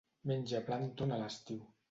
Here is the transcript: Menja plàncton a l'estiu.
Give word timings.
Menja 0.31 0.61
plàncton 0.71 1.15
a 1.15 1.21
l'estiu. 1.21 1.63